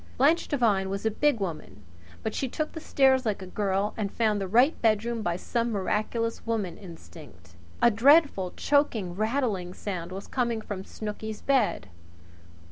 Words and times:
Blanche 0.17 0.47
Devine 0.47 0.89
was 0.89 1.05
a 1.05 1.11
big 1.11 1.39
woman, 1.39 1.83
but 2.23 2.33
she 2.33 2.47
took 2.49 2.71
the 2.71 2.79
stairs 2.79 3.23
like 3.23 3.43
a 3.43 3.45
girl 3.45 3.93
and 3.95 4.11
found 4.11 4.41
the 4.41 4.47
right 4.47 4.81
bedroom 4.81 5.21
by 5.21 5.35
some 5.35 5.71
miraculous 5.71 6.43
woman 6.43 6.75
instinct. 6.75 7.53
A 7.83 7.91
dreadful 7.91 8.51
choking, 8.57 9.13
rattling 9.15 9.75
sound 9.75 10.11
was 10.11 10.25
coming 10.25 10.59
from 10.59 10.83
Snooky's 10.83 11.41
bed. 11.43 11.87